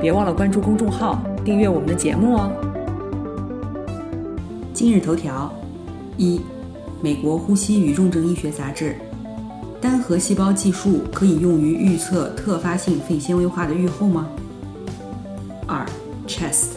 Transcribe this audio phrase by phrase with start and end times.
[0.00, 2.52] 别忘了关注公众号，订阅我们的节目哦。
[4.74, 5.50] 今日头条：
[6.18, 6.40] 一、
[7.00, 8.94] 美国呼吸与重症医学杂志，
[9.80, 14.28] 单核细胞计数可以用于预测特发性肺纤维化的预后吗？
[15.66, 15.84] 二、
[16.28, 16.76] Chest，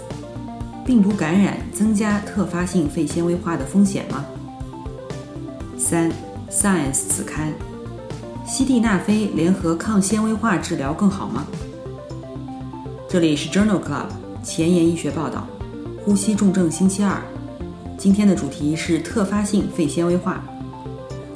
[0.86, 4.26] 病毒感染增加特发性肺纤维化的风险吗？
[5.78, 6.10] 三、
[6.50, 7.52] Science 子刊，
[8.46, 11.46] 西地那非联合抗纤维化治疗更好吗？
[13.12, 14.06] 这里是 Journal Club
[14.44, 15.48] 前沿医学报道，
[16.06, 17.20] 呼吸重症星期二，
[17.98, 20.44] 今天的主题是特发性肺纤维化。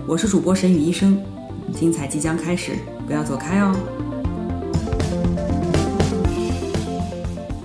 [0.05, 1.19] 我是主播沈宇医生，
[1.73, 2.73] 精彩即将开始，
[3.07, 3.75] 不要走开哦。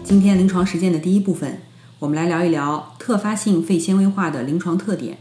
[0.02, 1.60] 今天临床实践的第一部分，
[1.98, 5.18] 我们来聊一聊特发性肺纤维化的临床特点。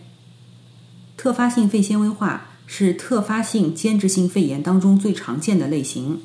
[1.18, 6.22] 特发性肺纤维化是特发性间质性肺炎当中最常见的类型。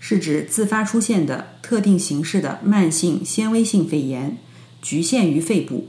[0.00, 4.38] 是指自发出现的特定形式的慢性纤维性肺炎，
[4.80, 5.88] 局限于肺部，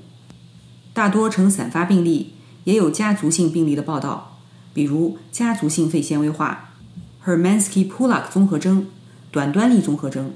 [0.94, 4.40] 大多呈散发病例，也有家族性病例的报道，
[4.74, 6.74] 比如家族性肺纤维化
[7.26, 8.88] （Hermansky-Pulak 综合征、
[9.32, 10.32] 短端粒综合征）。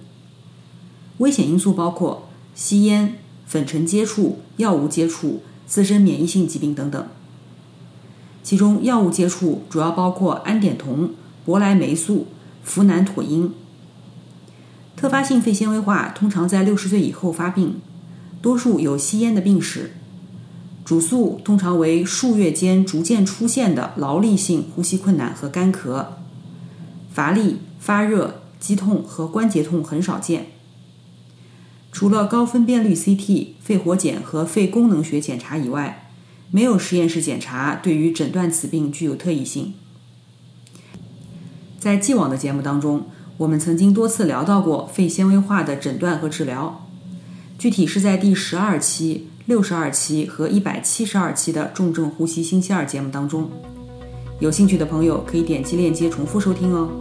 [1.18, 7.08] 危险因素包括吸烟、粉尘接触、药物接触、自身免疫性疾病等等。
[8.44, 11.12] 其中，药物接触主要包括胺碘酮、
[11.46, 12.28] 博莱霉素、
[12.66, 13.52] 呋喃妥因。
[14.96, 17.82] 特发性肺纤维化通常在六十岁以后发病，
[18.42, 19.92] 多数有吸烟的病史，
[20.86, 26.06] 主诉通常为数月间逐渐出现的劳力性呼吸困难和干咳，
[27.12, 30.48] 乏力、发热、肌痛和关节痛很少见。
[31.92, 36.10] 除了高分辨率 CT、肺活检和肺功能学检查以外，
[36.50, 39.74] 没有实验室检查对于诊断此病具有特异性。
[41.78, 43.08] 在既往的节目当中。
[43.38, 46.88] 我们曾经多次聊到过肺纤维化的诊断和治疗，
[47.58, 53.50] 具体是在第十二期、六十二期和一百七十二期的重症呼吸星期二节目当中。
[54.40, 56.92] 有兴趣的朋友可以点击链接重复收听哦。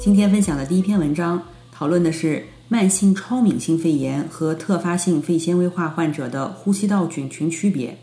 [0.00, 1.40] 今天分享的第一篇文章
[1.70, 7.96] 讨论的是慢性超敏性肺炎和特发性肺纤维化患者的呼吸道菌群区别，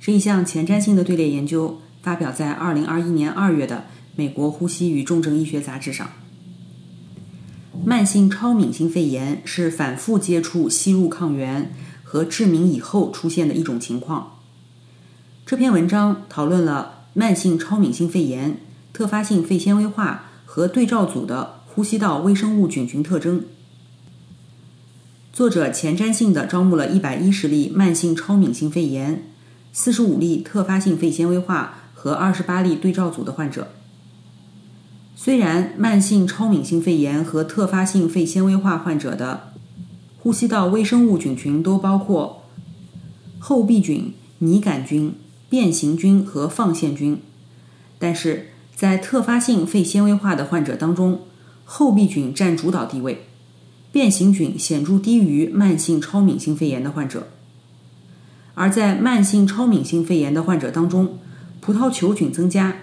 [0.00, 1.78] 是一项前瞻性的队列研究。
[2.06, 3.78] 发表在二零二一年二月的
[4.14, 6.08] 《美国呼吸与重症医学杂志》上。
[7.84, 11.74] 慢性超敏性肺炎是反复接触吸入抗原
[12.04, 14.38] 和致敏以后出现的一种情况。
[15.44, 18.58] 这篇文章讨论了慢性超敏性肺炎、
[18.92, 23.44] 特发性肺纤维化和对照组的呼吸道微生物菌群特征。
[25.32, 29.24] 作者前瞻性的招募了一百一十例慢性超敏性肺炎、
[29.72, 31.82] 四十五例特发性肺纤维化。
[32.06, 33.66] 和二十八例对照组的患者，
[35.16, 39.48] 虽然慢性超敏性肺炎和特发性肺纤维化患者的
[40.20, 42.44] 呼吸道微生物菌群都包括
[43.40, 45.14] 厚壁菌、拟杆菌、
[45.50, 47.20] 变形菌和放线菌，
[47.98, 51.22] 但是在特发性肺纤维化的患者当中，
[51.64, 53.26] 厚壁菌占主导地位，
[53.90, 57.26] 变形菌显著低于慢性超敏性肺炎的患者，
[58.54, 61.18] 而在慢性超敏性肺炎的患者当中。
[61.66, 62.76] 葡萄球菌增加，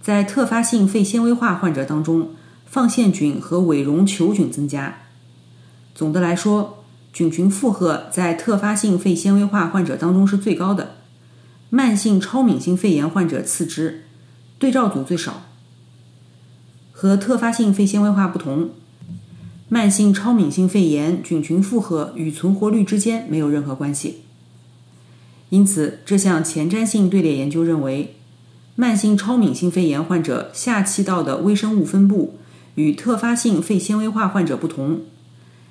[0.00, 2.30] 在特发性肺纤维化患者当中，
[2.64, 5.00] 放线菌和伪绒球菌增加。
[5.94, 6.82] 总的来说，
[7.12, 10.92] 菌群负荷在特发性肺纤维化患者当中是最高的，
[11.68, 14.04] 慢性超敏性肺炎患者次之，
[14.58, 15.42] 对照组最少。
[16.92, 18.70] 和特发性肺纤维化不同，
[19.68, 24.22] 慢性超敏性肺炎菌群负荷与存活率之间没有任何关系。
[25.50, 28.14] 因此，这项前瞻性队列研究认为，
[28.76, 32.38] 慢性超敏性肺炎患者下气道的微生物分布
[32.76, 35.00] 与特发性肺纤维化患者不同，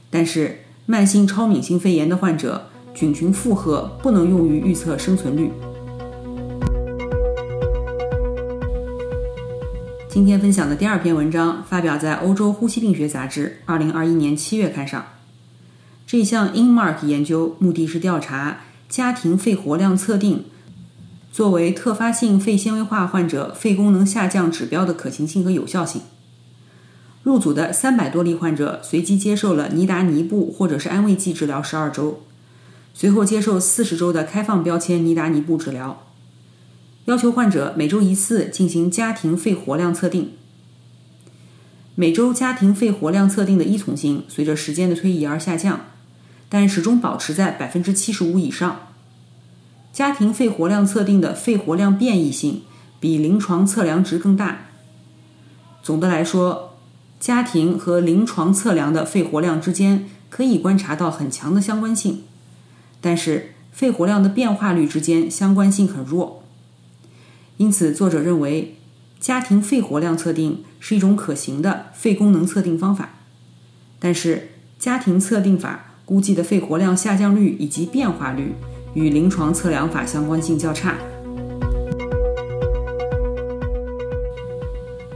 [0.10, 5.50] 但是慢性超敏性肺炎的患者菌群负荷不能用于预测生存率。
[10.10, 15.06] 今天分享的第二篇文章发表在《欧洲呼吸病学杂志》二零二一年七月刊上。
[16.06, 18.58] 这项 InMark 研究目的是调查。
[18.90, 20.46] 家庭肺活量测定
[21.32, 26.02] 作为特发性肺纤维化患者肺功能下降指标的可行性和有效性。
[27.22, 32.22] 入组的三百多例患者随机接受了尼达尼布或者是安慰剂治疗十二周，
[32.94, 36.06] 随后接受四十周的开放标签尼达尼布治疗。
[37.06, 40.32] 要求患者每周一次进行家庭肺活量测定。
[41.96, 45.82] 每周家庭肺活量测定的依从性随着时间的推移而下降，
[46.50, 48.88] 但始终保持在百分之七十五以上。
[49.94, 52.63] 家庭肺活量测定的肺活量变异性
[53.00, 54.68] 比临床测量值更大。
[55.81, 56.78] 总的来说，
[57.19, 62.24] 家庭和临床测量的肺活量之间可以观察到很强的相关性，
[63.02, 66.44] 但是肺活量的变化率之间相关性很弱。
[67.57, 68.78] 因此，作者认为
[69.19, 73.10] 家庭肺活量测定是一种可行的肺功能测定方法，
[74.00, 78.56] 但是家庭测定法估计的肺活量下降率以及变化率
[78.96, 80.96] 与临床测量法相关性较差。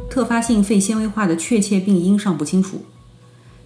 [0.08, 2.84] 特发性肺纤维化的确切病因尚不清楚，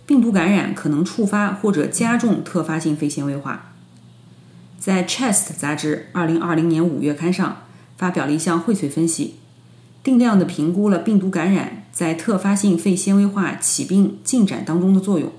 [0.06, 3.74] 病毒感染可能触发或者加重特发性肺纤维化。
[4.80, 7.64] 在《Chest》杂志2020年5月刊上
[7.98, 9.36] 发表了一项荟萃分析，
[10.02, 15.30] 定量的评估了病毒感染在特发性肺纤维化起病进展当中的作用。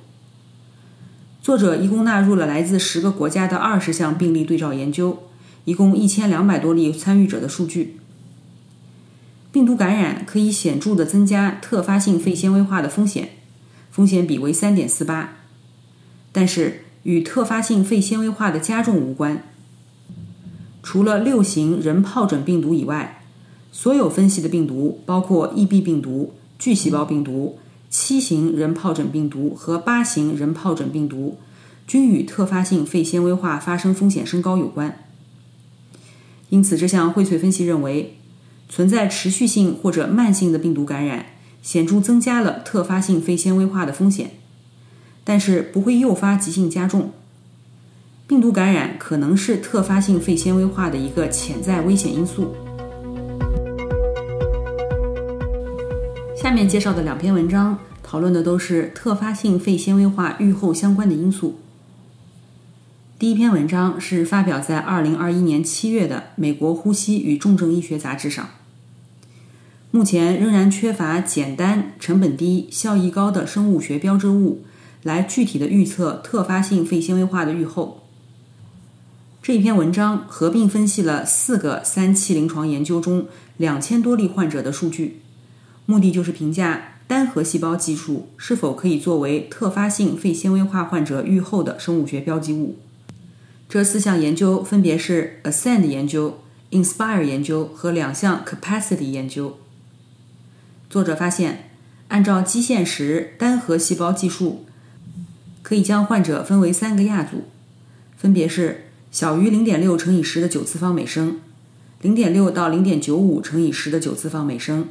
[1.41, 5.23] 作者一共纳入了来自十个国家的二十项病例对照研究，
[5.65, 7.97] 一共一千两百多例参与者的数据。
[9.51, 13.31] 病毒感染可以显著的增加特发性肺纤维化的风险，
[13.91, 15.39] 风险比为三点四八，
[16.33, 19.43] 但是与特发性肺纤维化的加重无关。
[20.83, 23.23] 除了六型人疱疹病毒以外，
[23.73, 27.59] 所有分析的病毒，包括 EB 病毒、巨细胞病毒、
[27.91, 31.39] 七型人疱疹病毒和八型人疱疹病毒，
[31.87, 35.05] 均与特发性肺纤维化发生风险升高有关。
[36.51, 38.15] 因此，这项荟萃分析认为。
[38.71, 41.25] 存在持续性或者慢性的病毒感染，
[41.63, 44.33] 显著增加了特发性肺纤维化的风险，
[45.25, 47.13] 但是不会诱发急性加重。
[48.27, 52.55] 病毒感染可能是特发性肺纤维化的一个潜在危险因素。
[56.49, 61.59] 下面介绍的两篇文章讨论的都是特发性肺纤维化预后相关的因素。
[63.19, 68.49] 第一篇文章是发表在2021年7月的《美国呼吸与重症医学杂志》上。
[69.91, 74.65] 目前仍然缺乏简单、成本低、效益高的生物学标志物
[75.03, 78.05] 来具体的预测特发性肺纤维化的预后。
[79.43, 83.27] 这一篇文章合并分析了四个三期临床研究中
[83.59, 85.21] 两千多例患者的数据，
[85.91, 92.77] 目的就是评价单核细胞技术是否可以作为特发性肺纤维化患者预后的生物学标记物。
[93.71, 96.41] 这四项研究分别是 Ascend 研究、
[96.73, 99.57] Inspire 研究和两项 Capacity 研究。
[100.91, 101.71] 作者发现，
[102.09, 104.67] 按照基线时单核细胞计数，
[105.63, 107.45] 可以将患者分为三个亚组，
[108.19, 111.41] 分别是小于0.6乘以10的九次方每升、
[112.03, 114.89] 0.6到0.95乘以10的九次方每升，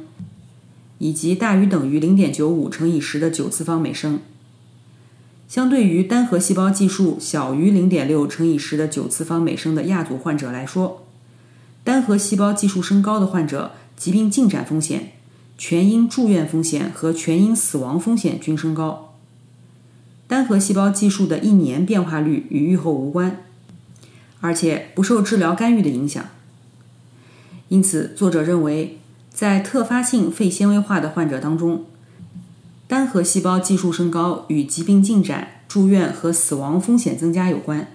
[0.98, 4.20] 以及大于等于0.95乘以10的九次方每升。
[5.48, 11.06] 相对于单核细胞计数小于0.6乘以10的九次方每升的亚组患者来说，
[11.82, 15.12] 单核细胞计数升高的患者，疾病进展风险、
[15.56, 19.14] 全因住院风险和全因死亡风险均升高。
[20.26, 23.42] 单核细胞计数的一年变化率与预后无关，
[24.40, 26.22] 而且不受治疗干预的影响。
[27.68, 28.97] 因此，作者认为，
[29.38, 31.84] 在特发性肺纤维化的患者当中，
[32.88, 37.86] 单核细胞计数升高与疾病进展、住院和死亡风险增加有关。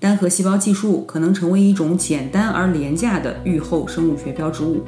[0.00, 4.82] 单核细胞计数可能成为一种简单而廉价的预后生物学标志物。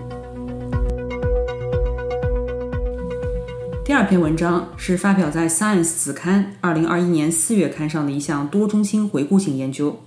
[3.84, 10.00] 第二篇文章是发表在《Science》子刊2021年4月刊上的一项多中心回顾性研究，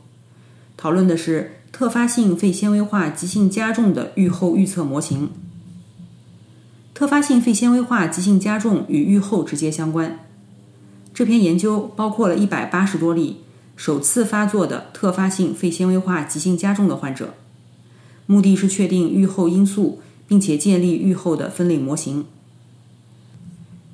[0.76, 5.30] 讨论的是特发性肺纤维化急性加重的预后预测模型。
[6.94, 10.20] 特发性肺纤维化急性加重与预后直接相关。
[11.14, 13.38] 这篇研究包括了一百八十多例
[13.76, 17.34] 首次发作的特发性肺纤维化急性加重的患者，
[18.28, 22.26] 目的是确定预后因素，并且建立预后的分类模型。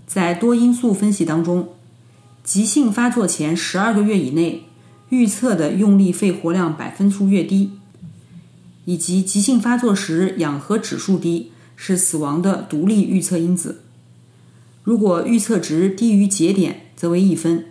[0.06, 1.70] 在多因素分析当中，
[2.44, 4.64] 急性发作前十二个月以内
[5.10, 7.72] 预测的用力肺活量百分数越低，
[8.86, 11.52] 以及急性发作时氧合指数低。
[11.82, 13.84] 是死亡的独立预测因子。
[14.84, 17.64] 如果预测值低于节点，则为一分。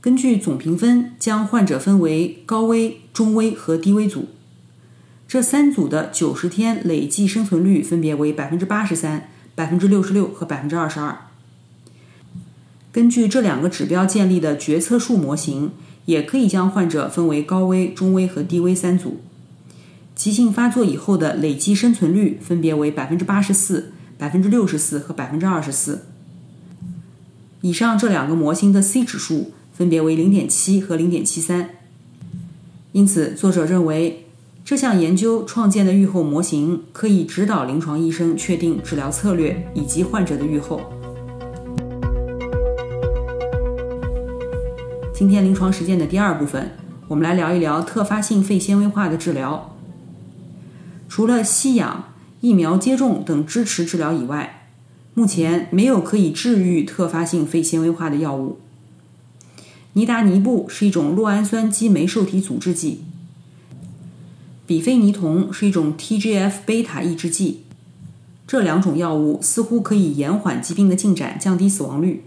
[0.00, 4.28] 根据总评分，将患者分为高危、中危和低危组。
[5.26, 11.18] 这三组的九十天累计生存率分别为百分之八十三、百分之六十六和百分之二十二。
[12.92, 15.72] 根据这两个指标建立的决策树模型，
[16.04, 19.20] 也可以将患者分为高危、中危和低危三组。
[20.20, 26.02] 急性发作以后的累积生存率分别为百分之八十四、百分之六十四和百分之二十四。
[27.62, 31.70] 以上这两个模型的 C 指数分别为零点七和零点七三。
[32.92, 34.26] 因此，作者认为
[34.62, 40.82] 这项研究创建的预后模型可以指导临床医生确定治疗策略以及患者的预后。
[45.14, 46.72] 今天临床实践的第二部分，
[47.08, 49.78] 我们来聊一聊特发性肺纤维化的治疗。
[51.10, 52.04] 除了吸氧、
[52.40, 54.68] 疫苗接种等支持治疗以外，
[55.14, 58.60] 目前没有可以治愈特发性肺纤维化的药物。
[59.94, 63.02] 尼达尼布是一种酪氨酸激酶受体阻滞剂，
[64.68, 67.64] 比非尼酮是一种 TGF 贝塔抑制剂。
[68.46, 72.22] 这两种药物似乎可以延缓疾病的进展，降低死亡率。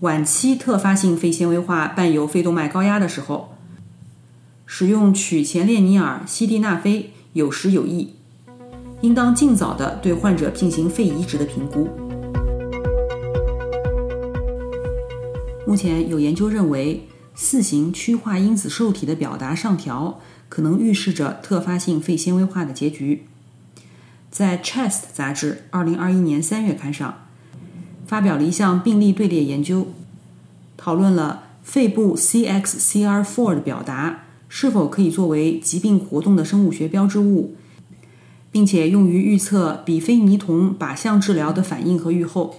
[0.00, 3.51] 晚期特发性肺纤维化伴有肺动脉高压的时候，
[4.74, 8.14] 使用曲前列尼尔、西地那非有时有益，
[9.02, 11.90] 应当尽早的对患者进行肺移植的评估。
[15.66, 23.26] 目前有研究认为，四型趋化因子受体的表达上调可能预示着特发性肺纤维化的结局。
[24.30, 27.18] 在《Chest》杂志二零二一年三月刊上。
[28.06, 29.88] 发表了一项病例队列研究，
[30.78, 37.54] 讨论了肺部 CXCR4 的表达是否可以作为疾病活动的生物学标志物，
[38.50, 42.56] 并且用于预测比非尼酮靶向治疗的反应和预后。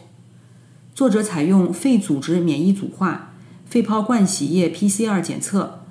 [0.95, 3.35] 作者采用肺组织免疫组化、
[3.67, 5.81] 肺泡灌洗液 PCR 检测、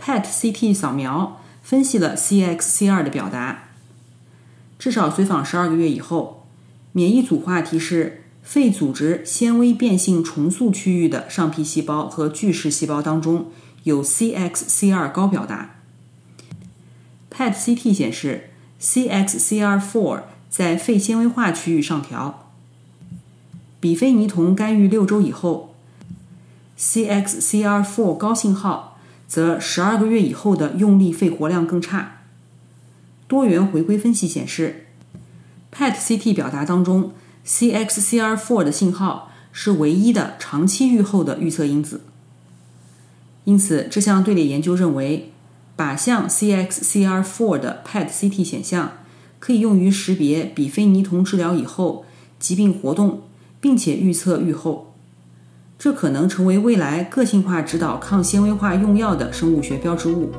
[0.00, 3.70] PET-CT 扫描，分析了 CXCR 的表达。
[4.78, 6.46] 至少随访十二个月以后，
[6.92, 8.18] 免疫组化提示。
[8.42, 13.46] 肺组织纤维变性重塑区域的上皮细胞和巨噬细胞当中
[13.84, 15.76] 有 CXCR 高表达。
[17.30, 22.52] PET-CT 显示 CXCR4 在肺纤维化区域上调。
[23.78, 25.74] 比非尼酮干预六周以后
[26.78, 32.22] ，CXCR4 高信号则十二个月以后的用力肺活量更差。
[33.26, 34.86] 多元回归分析显示
[35.72, 37.12] ，PET-CT 表达当中。
[37.46, 42.02] CXCR4 的信号是唯一的长期预后的预测因子，
[43.50, 45.32] 因此这项队列研究认为，
[45.76, 48.98] 靶向 CXCR4 的 PET-CT 显像
[49.40, 52.04] 可以用于识别比非尼酮治疗以后
[52.38, 53.22] 疾病活动，
[53.60, 54.94] 并且预测预后。
[55.76, 60.30] 这可能成为未来个性化指导抗纤维化用药的生物学标志物。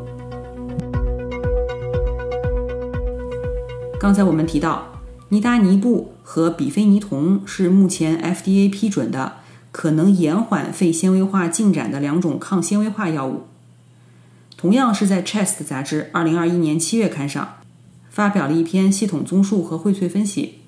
[4.00, 4.88] 刚才我们提到。
[5.27, 9.34] 尼达尼布和比非尼酮是目前 FDA 批准的
[9.72, 13.48] 可能延缓肺纤维化进展的两种抗纤维化药物。
[14.58, 17.56] 同样是在《Chest》杂志2021年7月刊上
[18.10, 20.60] 发表了一篇系统综述和荟萃分析，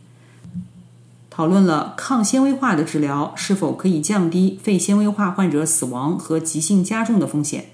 [1.30, 7.66] 讨论了抗纤维化的治疗是否可以降低肺纤维化患者死亡和急性加重的风险。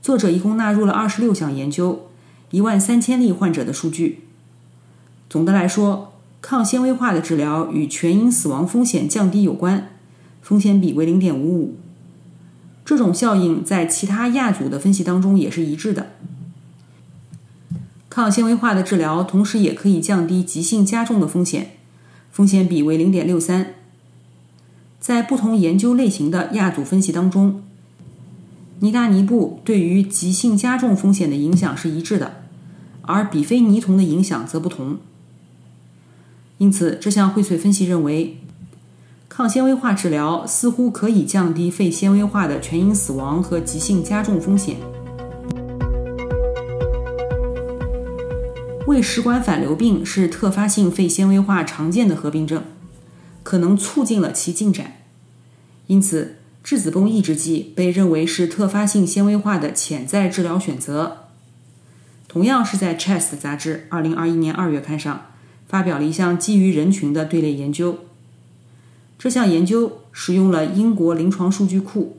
[0.00, 2.08] 作者一共纳入了26项研究、
[2.52, 4.24] 1万三千例患者的数据。
[5.28, 9.97] 总的来说，抗纤维化的治疗与全因死亡风险降低有关，
[10.42, 11.76] 风险比为零点五五。
[12.84, 16.12] 这种效应在其他亚组的分析当中也是一致的。
[18.08, 21.72] 抗纤维化的治疗同时也可以降低急性加重的风险，
[22.32, 23.74] 风险比为零点六三。
[24.98, 27.62] 在不同研究类型的亚组分析当中，
[28.80, 32.42] 尼达尼布对于急性加重风险的影响是一致的，
[33.02, 34.98] 而比非尼酮的影响则不同。
[36.56, 38.38] 因此，这项荟萃分析认为，
[39.28, 44.76] 抗纤维化治疗似乎可以降低肺纤维化的全因死亡和急性加重风险。
[48.86, 52.64] 胃食管反流病是特发性肺纤维化常见的合并症，
[53.42, 54.94] 可能促进了其进展。
[55.86, 61.28] 因此，质子泵抑制剂被认为是特发性纤维化的潜在治疗选择。
[62.26, 65.26] 同样是在《Chest》杂志2021年2月刊上。
[65.68, 67.98] 发表了一项基于人群的队列研究。
[69.18, 72.16] 这项研究使用了英国临床数据库，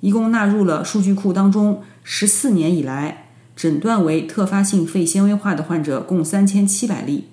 [0.00, 7.24] 一共纳入了数据库当中十四年以来诊断为特发性肺纤维化的患者共三千七百例，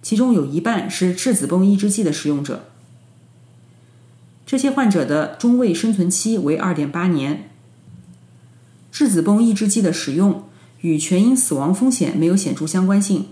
[0.00, 2.66] 其中有一半是质子泵抑制剂的使用者。
[4.46, 7.50] 这些患者的中位生存期为二点八年。
[8.92, 10.44] 质子泵抑制剂的使用
[10.82, 13.26] 与全因死亡风险没有显著相关性。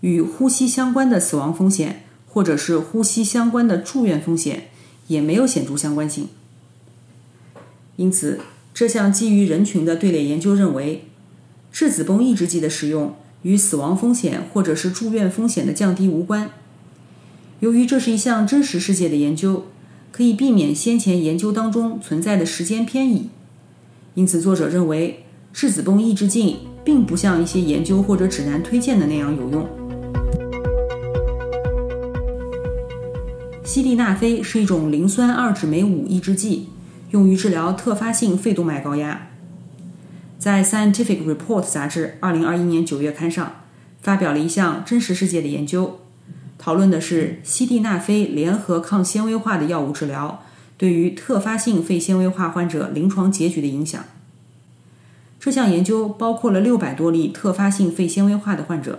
[0.00, 4.68] 与呼吸相关的死亡风险或者是呼吸相关的住院风险
[5.08, 6.28] 也没有显著相关性。
[7.96, 8.40] 因此，
[8.72, 11.04] 这项基于人群的队列研究认为，
[11.70, 16.50] 质子泵抑制剂的使用与死亡风险或者是住院风险的降低无关。
[17.60, 19.66] 由于这是一项真实世界的研究，
[20.10, 23.28] 可以避免先前研究当中存在的时间偏移。
[24.14, 29.81] 因此，作者认为质子泵抑制剂并不像一些研究或者指南推荐的那样有用。
[33.72, 36.68] 西地那非是一种磷酸二酯酶五抑制剂。
[37.12, 39.28] 用于治疗特发性肺动脉高压。
[40.38, 43.62] 在《Scientific Report》杂志2021年9月刊上
[44.02, 46.00] 发表了一项真实世界的研究，
[46.58, 50.42] 讨论的是西地那非联合抗纤维化的药物治疗
[50.76, 54.04] 对于特发性肺纤维化患者临床结局的影响。
[55.40, 58.98] 这项研究包括了600多例特发性肺纤维化的患者，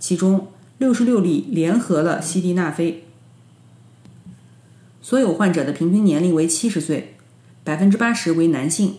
[0.00, 0.48] 其中
[0.80, 3.03] 66例联合了西地那非，
[5.04, 7.16] 所有患者的平均年龄为70岁。
[7.62, 8.94] 百分之八十为男性，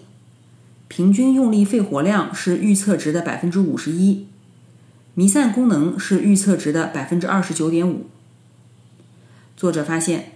[0.88, 4.28] 平均用力肺活量是预测值的百分之五十一，
[5.16, 8.06] 弥散功能是预测值的百分之二十九点五。
[9.58, 10.34] 作者发现，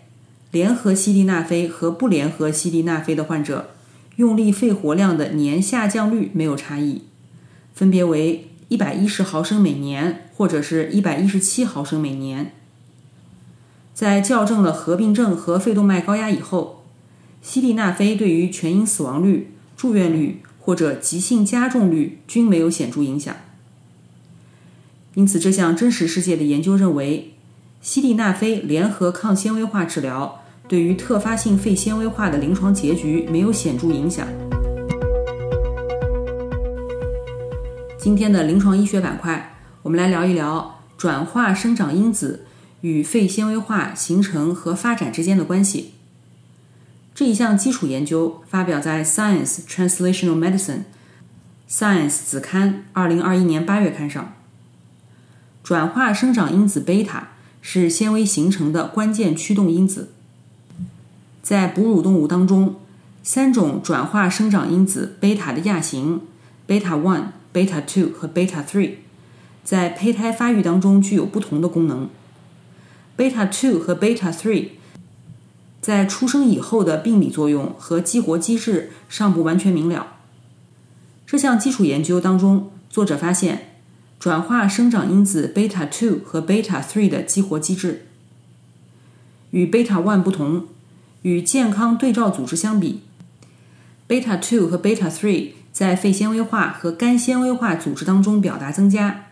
[0.49, 3.69] 联合西地那非和不联合西地那非的患者，
[4.15, 7.03] 用力肺活量的年下降率没有差异，
[7.75, 12.53] 分别为一百一十毫升每年或者是一百一十七毫升每年。
[13.93, 16.84] 在校正了合并症和肺动脉高压以后。
[17.41, 23.34] 西地那非对于全因死亡率、住院率或者急性加重率均没有显著影响。
[25.13, 27.34] 因此，这项真实世界的研究认为，
[27.81, 34.27] 西地那非联合抗纤维化治疗对于特发性肺纤维化的临床结局没有显著影响。
[37.98, 42.45] 今天的临床医学板块，我们来聊一聊转化生长因子
[42.81, 45.93] 与肺纤维化形成和发展之间的关系。
[47.13, 50.83] 这一项基础研究发表在《Science Translational Medicine》
[51.69, 54.33] Science 子刊二零二一年八月刊上。
[55.61, 57.29] 转化生长因子贝塔
[57.61, 60.11] 是纤维形成的关键驱动因子。
[61.43, 62.75] 在哺乳动物当中，
[63.21, 66.21] 三种转化生长因子贝塔的亚型
[66.65, 68.93] 贝塔 one、贝塔 two 和贝塔 three
[69.63, 72.09] 在胚胎发育当中具有不同的功能。
[73.19, 74.69] Beta two 和 beta three，
[75.82, 80.15] 在出生以后的病理作用和激活机制尚不完全明了。
[81.27, 83.73] 这项基础研究当中，作者发现，
[84.17, 88.05] 转化生长因子 beta two 和 beta three 的激活机制
[89.51, 90.67] 与 beta one 不同。
[91.23, 93.01] 与健康对照组织相比
[94.08, 99.25] ，，beta two 和 beta three 在肺纤维化和肝纤维化组织当中表达增加。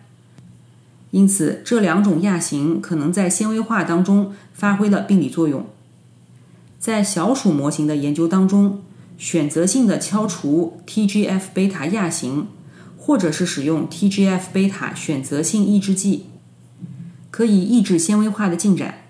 [1.12, 5.66] 因此，这两种亚型可能在纤维化当中发挥了病理作用。
[6.80, 8.82] 在小鼠模型的研究当中，
[9.18, 12.48] 选择性的敲除 TGF 贝塔亚型，
[12.98, 16.26] 或者是使用 TGF 贝塔选择性抑制剂，
[17.32, 19.06] 可以抑制纤维化的进展。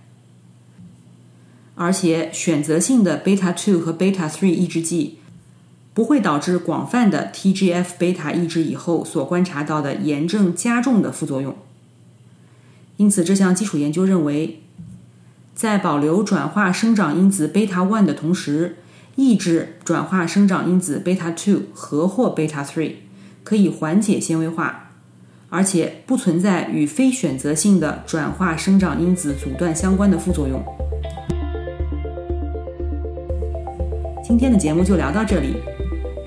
[1.76, 5.18] 而且，选择性的贝塔 two 和贝塔 three 抑制剂
[5.94, 11.56] 不会导致广泛的 TGF 贝塔抑制以后所观察到的炎症加重的副作用。
[12.98, 14.62] 因此，这项基础研究认为。
[15.56, 18.76] 在保留转化生长因子贝塔 one 的同时，
[19.16, 22.92] 抑制转化生长因子贝塔 two 和或贝塔 three，
[23.44, 24.92] 可以缓解纤维化，
[25.50, 30.64] 而且不存在与非选择性的转化生长因子阻断相关的副作用。
[34.24, 35.56] 今天的节目就聊到这里。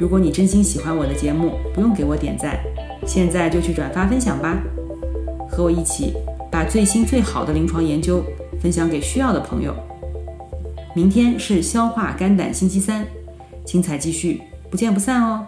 [0.00, 2.58] 如果你真心喜欢我的节目，不用给我点赞，
[3.06, 4.60] 现在就去转发分享吧，
[5.48, 6.14] 和我一起
[6.50, 8.24] 把最新最好的临床研究。
[8.60, 9.74] 分享给需要的朋友。
[10.94, 13.06] 明天是消化肝胆星期三，
[13.64, 15.46] 精彩继续，不见不散哦。